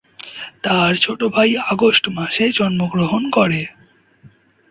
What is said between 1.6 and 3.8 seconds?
August মাসে জন্মগ্রহণ করে।